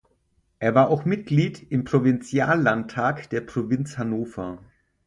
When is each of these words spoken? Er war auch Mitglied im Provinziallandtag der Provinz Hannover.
Er 0.57 0.73
war 0.73 0.89
auch 0.89 1.05
Mitglied 1.05 1.71
im 1.71 1.83
Provinziallandtag 1.83 3.29
der 3.29 3.41
Provinz 3.41 3.99
Hannover. 3.99 4.57